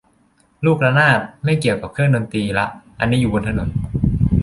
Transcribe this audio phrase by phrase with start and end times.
[0.65, 2.65] ลูกระนาด ไม่เกี่ยวกับเครื่องดนตรีละ
[2.99, 3.69] อันนี้อยู่บนถนน